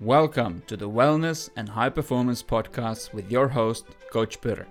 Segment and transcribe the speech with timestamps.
[0.00, 4.64] Welcome to the Wellness and High Performance Podcast with your host, Coach Puru.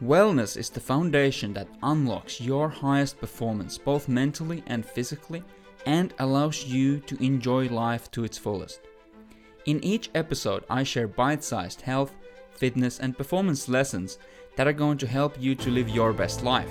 [0.00, 5.42] Wellness is the foundation that unlocks your highest performance both mentally and physically
[5.86, 8.82] and allows you to enjoy life to its fullest.
[9.66, 12.14] In each episode, I share bite sized health,
[12.52, 14.20] fitness, and performance lessons
[14.54, 16.70] that are going to help you to live your best life.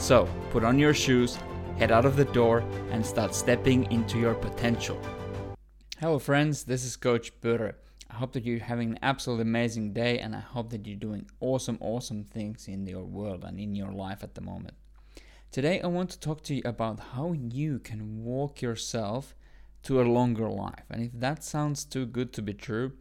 [0.00, 1.38] So, put on your shoes,
[1.78, 5.00] head out of the door, and start stepping into your potential.
[6.00, 6.64] Hello, friends.
[6.64, 7.74] This is Coach Puru.
[8.08, 11.28] I hope that you're having an absolutely amazing day, and I hope that you're doing
[11.40, 14.72] awesome, awesome things in your world and in your life at the moment.
[15.52, 19.34] Today, I want to talk to you about how you can walk yourself
[19.82, 20.86] to a longer life.
[20.88, 22.92] And if that sounds too good to be true,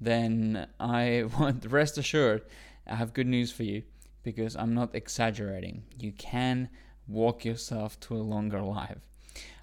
[0.00, 2.46] then I want rest assured,
[2.86, 3.82] I have good news for you
[4.22, 5.82] because I'm not exaggerating.
[5.98, 6.70] You can
[7.06, 9.04] walk yourself to a longer life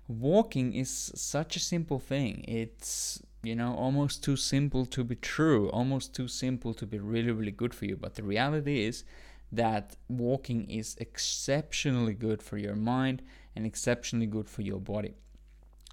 [0.07, 2.43] walking is such a simple thing.
[2.47, 7.31] It's you know almost too simple to be true, almost too simple to be really
[7.31, 7.95] really good for you.
[7.95, 9.03] But the reality is
[9.51, 13.21] that walking is exceptionally good for your mind
[13.55, 15.13] and exceptionally good for your body.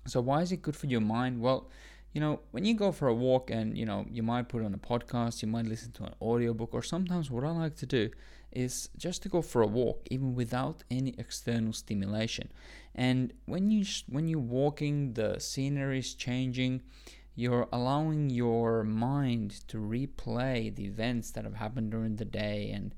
[0.06, 1.41] So why is it good for your mind?
[1.41, 1.70] Well,
[2.13, 4.75] you know, when you go for a walk and, you know, you might put on
[4.75, 8.11] a podcast, you might listen to an audiobook, or sometimes what I like to do
[8.53, 12.53] is just to go for a walk, even without any external stimulation.
[12.95, 16.83] And when you when you're walking, the scenery is changing.
[17.35, 22.95] You're allowing your mind to replay the events that have happened during the day, and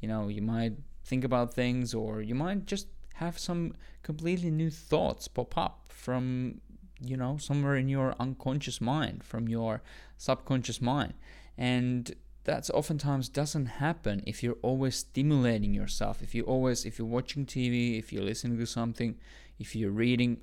[0.00, 0.74] you know you might
[1.04, 6.60] think about things, or you might just have some completely new thoughts pop up from
[7.00, 9.82] you know, somewhere in your unconscious mind, from your
[10.16, 11.14] subconscious mind.
[11.56, 16.22] And that oftentimes doesn't happen if you're always stimulating yourself.
[16.22, 19.16] If you always, if you're watching TV, if you're listening to something,
[19.58, 20.38] if you're reading,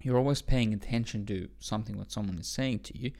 [0.00, 3.12] you're always paying attention to something what someone is saying to you.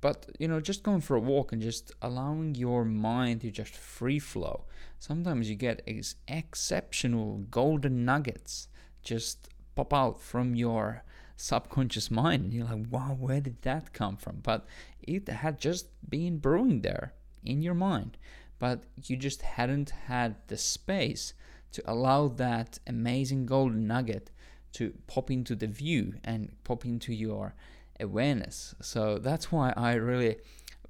[0.00, 3.74] But you know, just going for a walk and just allowing your mind to just
[3.74, 4.64] free flow.
[4.98, 8.68] Sometimes you get ex- exceptional golden nuggets
[9.02, 11.02] just pop out from your
[11.36, 12.44] subconscious mind.
[12.44, 14.40] And you're like wow where did that come from?
[14.42, 14.66] But
[15.02, 17.12] it had just been brewing there
[17.44, 18.16] in your mind.
[18.58, 21.34] But you just hadn't had the space
[21.72, 24.30] to allow that amazing golden nugget
[24.72, 27.54] to pop into the view and pop into your
[28.00, 28.74] awareness.
[28.80, 30.36] So that's why i really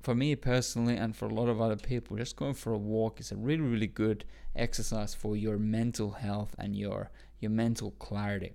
[0.01, 3.19] for me personally and for a lot of other people just going for a walk
[3.19, 4.25] is a really really good
[4.55, 8.55] exercise for your mental health and your your mental clarity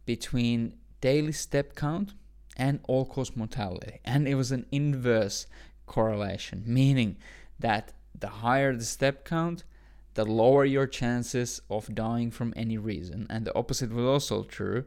[0.07, 2.15] between daily step count
[2.57, 3.99] and all cause mortality.
[4.03, 5.47] And it was an inverse
[5.85, 7.15] correlation, meaning
[7.59, 9.63] that the higher the step count,
[10.15, 13.27] the lower your chances of dying from any reason.
[13.29, 14.85] And the opposite was also true.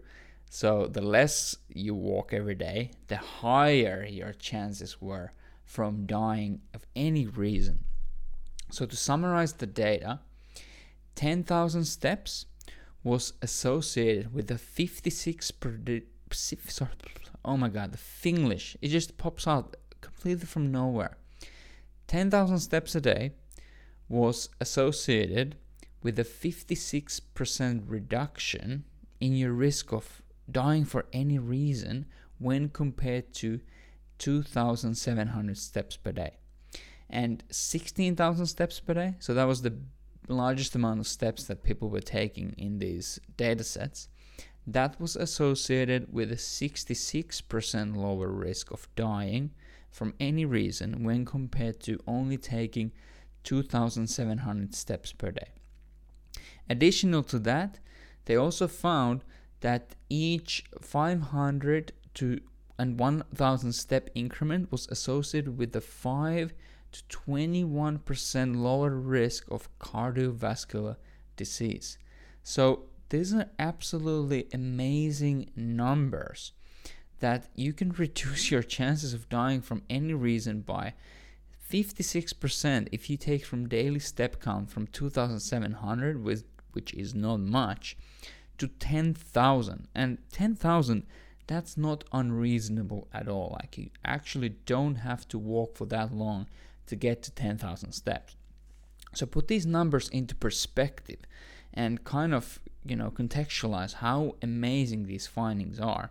[0.50, 5.32] So the less you walk every day, the higher your chances were
[5.64, 7.84] from dying of any reason.
[8.70, 10.18] So to summarize the data,
[11.14, 12.46] 10,000 steps
[13.04, 15.52] was associated with a 56
[16.68, 16.90] sorry,
[17.44, 21.16] oh my god, the Finglish, it just pops out completely from nowhere.
[22.06, 23.32] 10,000 steps a day
[24.08, 25.56] was associated
[26.02, 28.84] with a 56% reduction
[29.20, 32.06] in your risk of dying for any reason
[32.38, 33.60] when compared to
[34.18, 36.38] 2,700 steps per day.
[37.08, 39.76] And 16,000 steps per day, so that was the
[40.28, 44.08] largest amount of steps that people were taking in these data sets,
[44.66, 49.50] that was associated with a 66% lower risk of dying
[49.90, 52.92] from any reason when compared to only taking
[53.44, 55.48] 2,700 steps per day.
[56.68, 57.80] Additional to that,
[58.26, 59.24] they also found
[59.60, 62.40] that each 500 to
[62.78, 66.54] and 1000 step increment was associated with a 5
[66.92, 70.96] to 21% lower risk of cardiovascular
[71.36, 71.98] disease.
[72.42, 76.52] So these are absolutely amazing numbers
[77.20, 80.94] that you can reduce your chances of dying from any reason by
[81.70, 87.96] 56% if you take from daily step count from 2700 with which is not much
[88.58, 91.06] to 10,000 and 10,000
[91.50, 93.56] that's not unreasonable at all.
[93.60, 96.46] Like you actually don't have to walk for that long
[96.86, 98.36] to get to 10,000 steps.
[99.14, 101.18] So put these numbers into perspective
[101.74, 106.10] and kind of you know contextualize how amazing these findings are.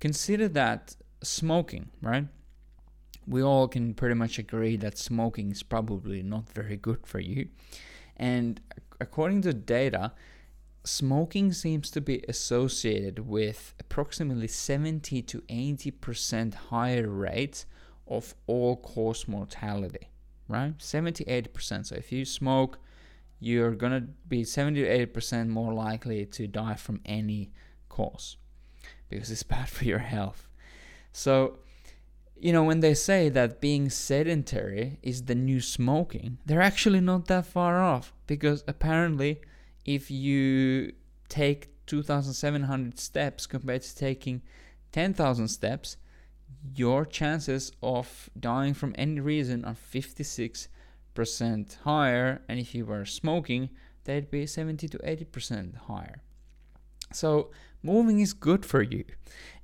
[0.00, 2.26] Consider that smoking right?
[3.26, 7.48] We all can pretty much agree that smoking is probably not very good for you.
[8.16, 8.60] And
[9.00, 10.12] according to data
[10.84, 17.66] smoking seems to be associated with approximately 70 to 80% higher rates
[18.08, 20.08] of all cause mortality
[20.48, 20.74] right?
[20.78, 22.78] 70 80% so if you smoke
[23.42, 27.50] you're going to be 70 to 80% more likely to die from any
[27.88, 28.36] cause
[29.08, 30.48] because it's bad for your health.
[31.12, 31.58] So,
[32.36, 37.26] you know, when they say that being sedentary is the new smoking, they're actually not
[37.26, 39.40] that far off because apparently,
[39.84, 40.92] if you
[41.28, 44.40] take 2,700 steps compared to taking
[44.92, 45.96] 10,000 steps,
[46.76, 50.68] your chances of dying from any reason are 56
[51.14, 53.70] percent higher, and if you were smoking,
[54.04, 56.22] they'd be 70 to 80 percent higher.
[57.12, 57.50] So
[57.82, 59.04] moving is good for you.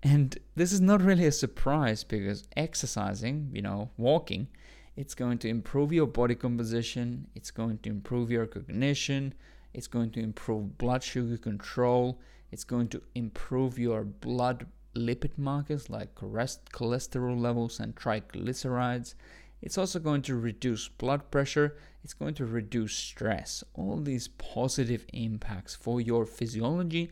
[0.02, 4.48] And this is not really a surprise because exercising, you know, walking,
[4.96, 9.34] it's going to improve your body composition, it's going to improve your cognition,
[9.72, 14.66] it's going to improve blood sugar control, it's going to improve your blood
[14.96, 19.14] lipid markers like cholesterol levels and triglycerides.
[19.60, 23.64] It's also going to reduce blood pressure, it's going to reduce stress.
[23.74, 27.10] All these positive impacts for your physiology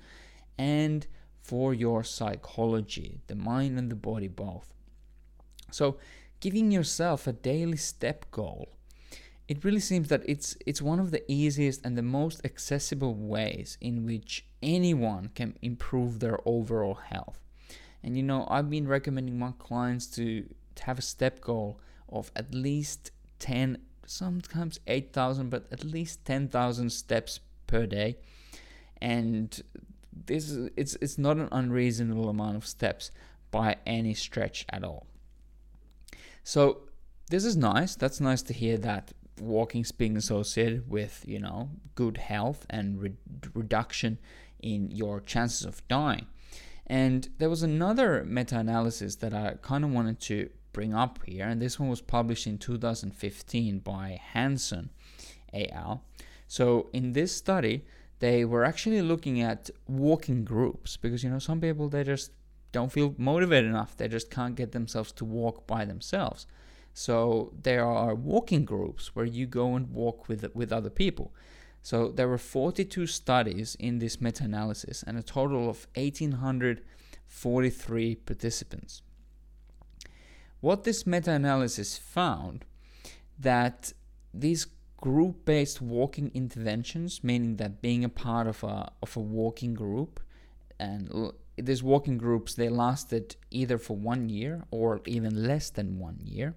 [0.59, 1.07] and
[1.43, 4.73] for your psychology, the mind and the body both.
[5.71, 5.99] So,
[6.41, 8.69] giving yourself a daily step goal,
[9.49, 13.79] it really seems that it's it's one of the easiest and the most accessible ways
[13.81, 17.39] in which anyone can improve their overall health.
[18.03, 22.31] And you know, I've been recommending my clients to, to have a step goal of
[22.37, 28.17] at least 10 sometimes 8000 but at least 10000 steps per day.
[29.01, 29.61] And
[30.13, 33.11] this is it's it's not an unreasonable amount of steps
[33.51, 35.07] by any stretch at all.
[36.43, 36.83] So
[37.29, 37.97] this is nice.
[37.97, 43.13] That's nice to hear that walking's being associated with you know good health and re-
[43.55, 44.19] reduction
[44.61, 46.27] in your chances of dying.
[46.87, 51.61] And there was another meta-analysis that i kind of wanted to bring up here, and
[51.61, 54.91] this one was published in 2015 by Hanson
[55.55, 56.05] et al.
[56.47, 57.87] So in this study,
[58.19, 62.31] they were actually looking at walking groups because you know some people they just
[62.73, 63.97] don't feel motivated enough.
[63.97, 66.47] They just can't get themselves to walk by themselves.
[66.93, 71.33] So there are walking groups where you go and walk with with other people.
[71.81, 79.01] So there were 42 studies in this meta-analysis and a total of 1843 participants.
[80.61, 82.65] What this meta-analysis found
[83.39, 83.93] that
[84.33, 84.67] these
[85.01, 90.21] group-based walking interventions, meaning that being a part of a of a walking group,
[90.79, 96.19] and these walking groups they lasted either for one year or even less than one
[96.23, 96.55] year.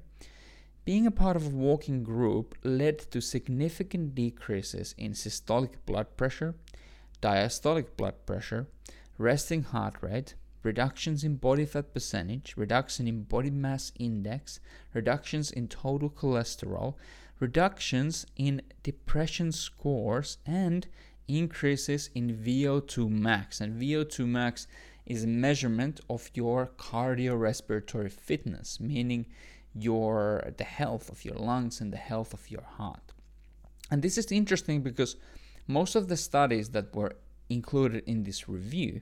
[0.86, 6.56] Being a part of a walking group led to significant decreases in systolic blood pressure,
[7.22, 8.68] diastolic blood pressure,
[9.18, 14.60] resting heart rate, reductions in body fat percentage, reduction in body mass index,
[14.94, 16.96] reductions in total cholesterol,
[17.40, 20.88] reductions in depression scores, and
[21.28, 23.62] increases in VO2 max.
[23.62, 24.68] And VO2 max
[25.06, 29.26] is a measurement of your cardiorespiratory fitness, meaning
[29.74, 33.14] your the health of your lungs and the health of your heart.
[33.92, 35.16] And this is interesting because
[35.68, 37.16] most of the studies that were
[37.50, 39.02] included in this review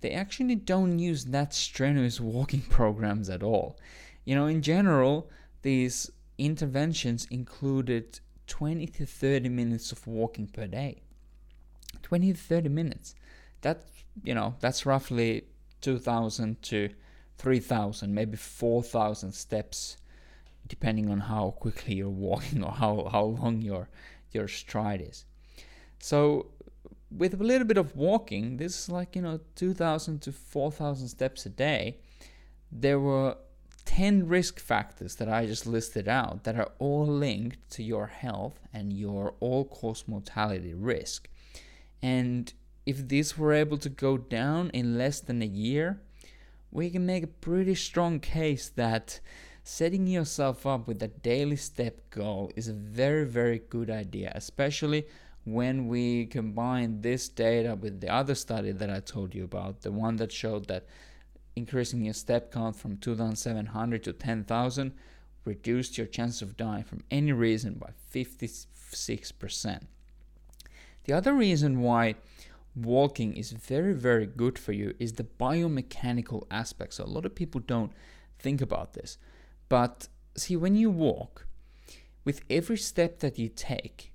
[0.00, 3.78] they actually don't use that strenuous walking programs at all.
[4.24, 5.30] You know, in general,
[5.62, 11.02] these interventions included 20 to 30 minutes of walking per day.
[12.02, 13.14] 20 to 30 minutes.
[13.62, 13.84] That,
[14.22, 15.44] you know, that's roughly
[15.80, 16.90] 2,000 to
[17.38, 19.96] 3,000, maybe 4,000 steps,
[20.66, 23.88] depending on how quickly you're walking or how, how long your,
[24.32, 25.24] your stride is.
[25.98, 26.46] So,
[27.16, 31.46] with a little bit of walking, this is like, you know, 2,000 to 4,000 steps
[31.46, 31.98] a day.
[32.70, 33.36] There were
[33.84, 38.60] 10 risk factors that I just listed out that are all linked to your health
[38.72, 41.28] and your all cause mortality risk.
[42.02, 42.52] And
[42.84, 46.00] if these were able to go down in less than a year,
[46.70, 49.20] we can make a pretty strong case that
[49.62, 55.06] setting yourself up with a daily step goal is a very, very good idea, especially
[55.46, 59.92] when we combine this data with the other study that I told you about, the
[59.92, 60.86] one that showed that
[61.54, 64.92] increasing your step count from 2,700 to 10,000
[65.44, 69.86] reduced your chance of dying from any reason by 56%.
[71.04, 72.16] The other reason why
[72.74, 76.94] walking is very, very good for you is the biomechanical aspect.
[76.94, 77.92] So, a lot of people don't
[78.40, 79.16] think about this.
[79.68, 81.46] But see, when you walk,
[82.24, 84.12] with every step that you take,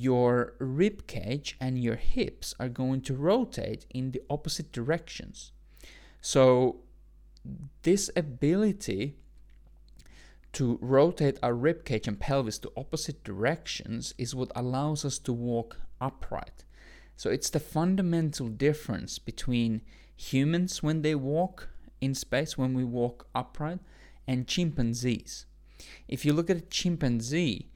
[0.00, 5.52] your rib cage and your hips are going to rotate in the opposite directions.
[6.22, 6.80] So,
[7.82, 9.16] this ability
[10.54, 15.34] to rotate our rib cage and pelvis to opposite directions is what allows us to
[15.34, 16.64] walk upright.
[17.16, 19.82] So, it's the fundamental difference between
[20.16, 21.68] humans when they walk
[22.00, 23.80] in space, when we walk upright,
[24.26, 25.44] and chimpanzees.
[26.08, 27.68] If you look at a chimpanzee,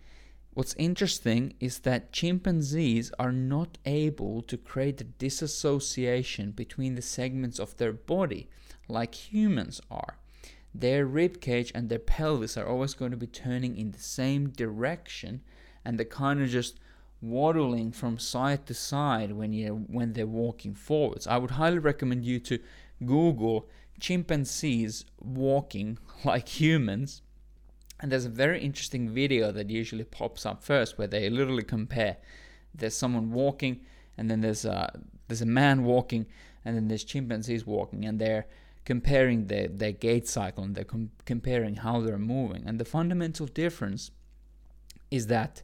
[0.54, 7.58] What's interesting is that chimpanzees are not able to create a disassociation between the segments
[7.58, 8.48] of their body
[8.86, 10.18] like humans are.
[10.72, 14.50] Their rib cage and their pelvis are always going to be turning in the same
[14.50, 15.42] direction
[15.84, 16.78] and they're kind of just
[17.20, 21.26] waddling from side to side when you when they're walking forwards.
[21.26, 22.60] I would highly recommend you to
[23.04, 23.68] Google
[23.98, 27.22] chimpanzees walking like humans
[28.00, 32.16] and there's a very interesting video that usually pops up first where they literally compare.
[32.74, 33.80] There's someone walking,
[34.18, 36.26] and then there's a there's a man walking,
[36.64, 38.46] and then there's chimpanzees walking, and they're
[38.84, 42.64] comparing their, their gait cycle and they're com- comparing how they're moving.
[42.66, 44.10] And the fundamental difference
[45.10, 45.62] is that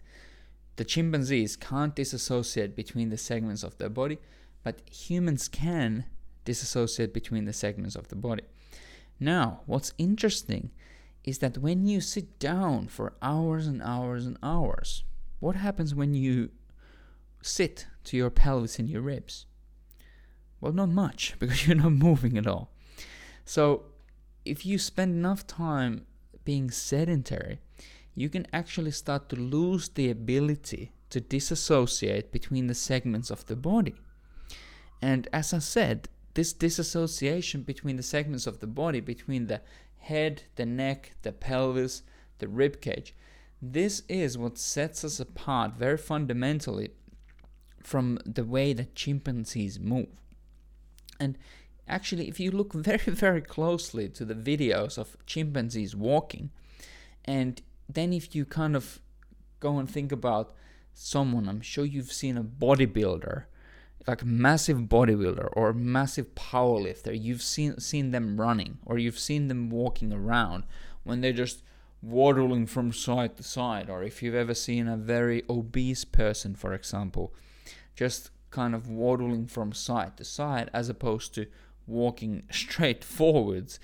[0.77, 4.19] the chimpanzees can't disassociate between the segments of their body,
[4.63, 6.07] but humans can
[6.45, 8.45] disassociate between the segments of the body.
[9.19, 10.71] Now, what's interesting
[11.25, 15.05] is that when you sit down for hours and hours and hours,
[15.39, 16.51] what happens when you
[17.43, 19.47] sit to your pelvis and your ribs?
[20.61, 22.73] Well, not much because you're not moving at all.
[23.45, 23.85] So,
[24.45, 26.07] if you spend enough time
[26.45, 27.61] being sedentary,
[28.15, 33.57] you can actually start to lose the ability to disassociate between the segments of the
[33.57, 33.95] body.
[35.03, 39.61] And as I said, this disassociation between the segments of the body, between the
[40.01, 42.03] head, the neck, the pelvis,
[42.39, 43.15] the rib cage.
[43.63, 46.91] This is what sets us apart very fundamentally
[47.83, 50.21] from the way that chimpanzees move.
[51.19, 51.37] And
[51.87, 56.51] actually, if you look very, very closely to the videos of chimpanzees walking,
[57.25, 59.01] and then if you kind of
[59.61, 60.55] go and think about
[60.95, 63.45] someone, I'm sure you've seen a bodybuilder
[64.07, 69.71] like massive bodybuilder or massive powerlifter, you've seen seen them running or you've seen them
[69.71, 70.65] walking around
[71.05, 71.63] when they're just
[72.03, 76.73] waddling from side to side, or if you've ever seen a very obese person, for
[76.73, 77.35] example,
[77.95, 81.47] just kind of waddling from side to side as opposed to
[81.87, 83.79] walking straight forwards,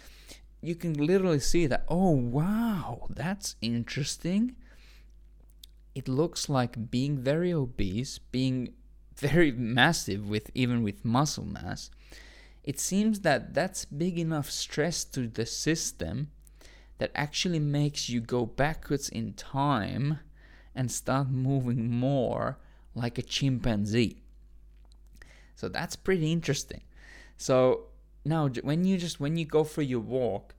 [0.63, 4.57] you can literally see that, oh wow, that's interesting.
[5.95, 8.73] It looks like being very obese, being
[9.19, 11.91] very massive with even with muscle mass
[12.67, 16.33] it seems that that's big enough stress to the system
[16.99, 20.19] that actually makes you go backwards in time
[20.75, 22.59] and start moving more
[22.95, 24.23] like a chimpanzee.
[25.55, 26.83] So that's pretty interesting.
[27.37, 27.87] So
[28.25, 30.55] now when you just when you go for your walk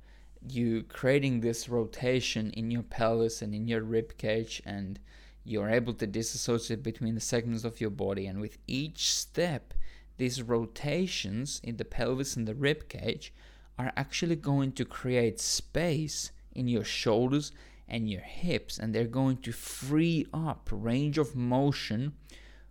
[0.47, 4.99] you creating this rotation in your pelvis and in your rib cage and
[5.47, 9.73] you're able to disassociate between the segments of your body, and with each step,
[10.17, 13.33] these rotations in the pelvis and the rib cage
[13.79, 17.51] are actually going to create space in your shoulders
[17.87, 22.13] and your hips, and they're going to free up range of motion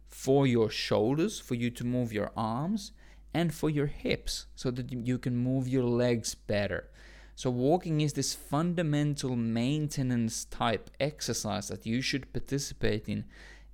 [0.06, 2.92] for your shoulders, for you to move your arms,
[3.32, 6.90] and for your hips so that you can move your legs better.
[7.36, 13.26] So, walking is this fundamental maintenance type exercise that you should participate in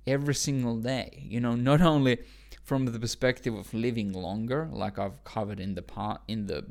[0.05, 1.23] every single day.
[1.25, 2.17] You know, not only
[2.65, 6.65] from the perspective of living longer, like I've covered in the part in the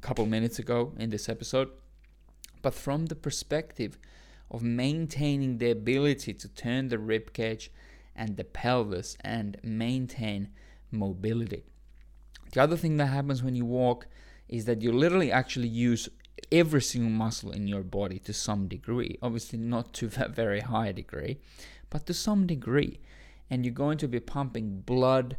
[0.00, 1.68] couple minutes ago in this episode,
[2.62, 3.98] but from the perspective
[4.50, 7.70] of maintaining the ability to turn the rib cage
[8.14, 10.48] and the pelvis and maintain
[10.90, 11.64] mobility.
[12.52, 14.06] The other thing that happens when you walk
[14.48, 16.08] is that you literally actually use
[16.52, 19.18] every single muscle in your body to some degree.
[19.22, 21.38] Obviously, not to a very high degree,
[21.90, 23.00] but to some degree.
[23.50, 25.36] And you're going to be pumping blood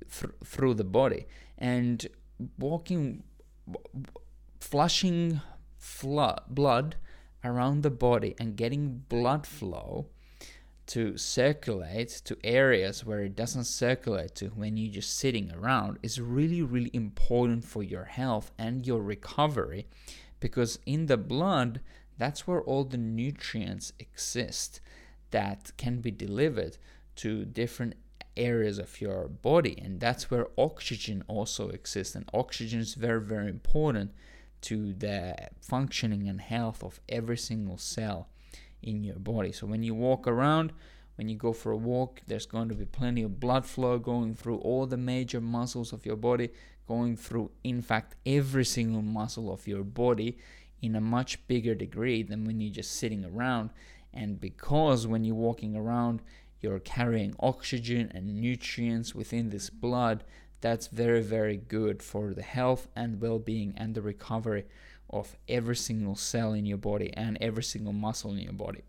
[0.00, 1.26] th- through the body.
[1.56, 2.06] And
[2.58, 3.24] walking,
[4.60, 5.40] flushing
[5.76, 6.96] fl- blood
[7.44, 10.06] around the body and getting blood flow
[10.88, 16.20] to circulate to areas where it doesn't circulate to when you're just sitting around is
[16.20, 19.86] really, really important for your health and your recovery
[20.40, 21.80] because in the blood,
[22.16, 24.80] that's where all the nutrients exist
[25.30, 26.78] that can be delivered
[27.16, 27.94] to different
[28.34, 29.78] areas of your body.
[29.84, 32.14] And that's where oxygen also exists.
[32.14, 34.12] And oxygen is very very important
[34.62, 38.28] to the functioning and health of every single cell
[38.82, 39.52] in your body.
[39.52, 40.72] So when you walk around,
[41.16, 44.34] when you go for a walk, there's going to be plenty of blood flow going
[44.34, 46.50] through all the major muscles of your body,
[46.86, 50.38] going through, in fact, every single muscle of your body
[50.80, 53.70] in a much bigger degree than when you're just sitting around.
[54.14, 56.22] And because when you're walking around,
[56.60, 60.24] you're carrying oxygen and nutrients within this blood,
[60.60, 64.64] that's very, very good for the health and well being and the recovery
[65.10, 68.82] of every single cell in your body and every single muscle in your body.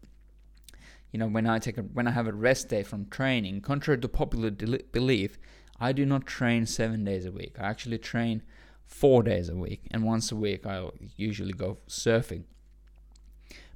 [1.12, 4.00] You know, when I take a, when I have a rest day from training, contrary
[4.00, 5.40] to popular belief,
[5.80, 7.56] I do not train seven days a week.
[7.60, 8.44] I actually train
[8.86, 12.44] four days a week, and once a week I usually go surfing.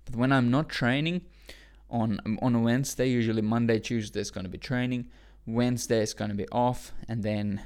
[0.05, 1.21] But when I'm not training,
[1.93, 5.07] on on a Wednesday, usually Monday, Tuesday is going to be training.
[5.45, 7.61] Wednesday is going to be off, and then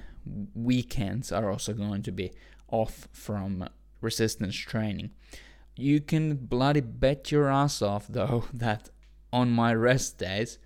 [0.53, 2.31] weekends are also going to be
[2.69, 3.67] off from
[4.01, 5.11] resistance training.
[5.75, 8.89] You can bloody bet your ass off though that
[9.31, 10.57] on my rest days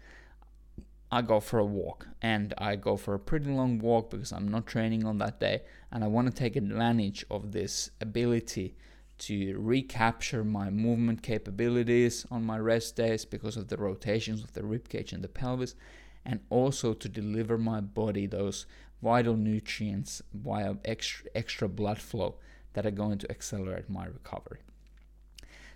[1.11, 2.07] I go for a walk.
[2.21, 5.63] And I go for a pretty long walk because I'm not training on that day.
[5.91, 8.75] And I want to take advantage of this ability
[9.19, 14.61] to recapture my movement capabilities on my rest days because of the rotations of the
[14.61, 15.75] ribcage and the pelvis.
[16.23, 18.65] And also to deliver my body those
[19.03, 22.35] vital nutrients via extra, extra blood flow
[22.73, 24.59] that are going to accelerate my recovery.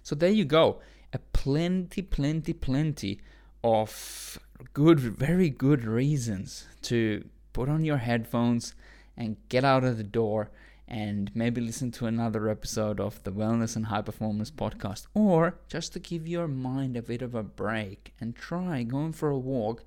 [0.03, 0.79] So there you go.
[1.13, 3.21] A plenty, plenty, plenty
[3.63, 4.39] of
[4.73, 8.75] good, very good reasons to put on your headphones
[9.17, 10.51] and get out of the door
[10.87, 15.93] and maybe listen to another episode of the Wellness and High Performance podcast, or just
[15.93, 19.83] to give your mind a bit of a break and try going for a walk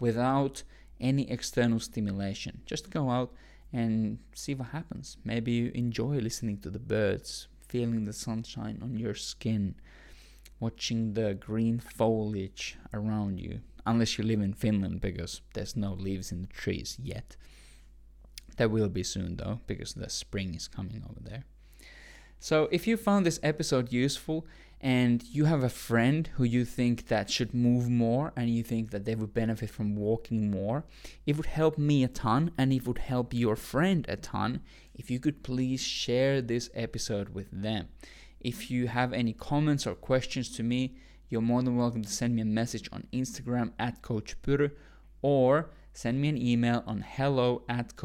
[0.00, 0.64] without
[1.00, 2.62] any external stimulation.
[2.66, 3.32] Just go out
[3.72, 5.16] and see what happens.
[5.24, 9.76] Maybe you enjoy listening to the birds, feeling the sunshine on your skin,
[10.58, 13.60] watching the green foliage around you.
[13.86, 17.36] Unless you live in Finland, because there's no leaves in the trees yet.
[18.56, 21.44] There will be soon, though, because the spring is coming over there.
[22.42, 24.46] So, if you found this episode useful,
[24.80, 28.90] and you have a friend who you think that should move more and you think
[28.90, 30.84] that they would benefit from walking more
[31.26, 34.62] it would help me a ton and it would help your friend a ton
[34.94, 37.88] if you could please share this episode with them.
[38.40, 40.96] If you have any comments or questions to me
[41.28, 44.70] you're more than welcome to send me a message on instagram at coach Puru
[45.20, 47.96] or send me an email on hello at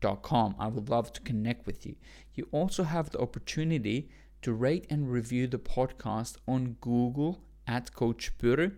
[0.00, 1.94] coachpuru.com i would love to connect with you
[2.34, 4.08] you also have the opportunity
[4.42, 8.72] to rate and review the podcast on Google at Coach Puru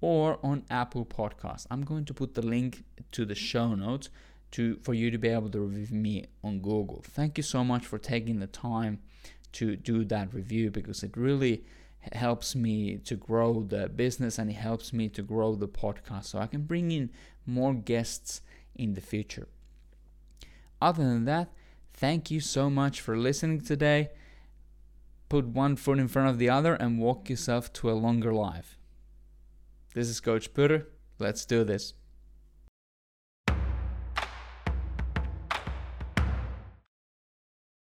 [0.00, 1.66] or on Apple Podcasts.
[1.70, 4.10] I'm going to put the link to the show notes
[4.52, 7.02] to for you to be able to review me on Google.
[7.02, 9.00] Thank you so much for taking the time
[9.52, 11.64] to do that review because it really
[12.12, 16.38] helps me to grow the business and it helps me to grow the podcast so
[16.38, 17.10] I can bring in
[17.46, 18.42] more guests
[18.74, 19.48] in the future.
[20.80, 21.52] Other than that,
[21.92, 24.10] thank you so much for listening today
[25.28, 28.78] put one foot in front of the other and walk yourself to a longer life.
[29.94, 30.84] This is Coach Puru.
[31.18, 31.94] Let's do this.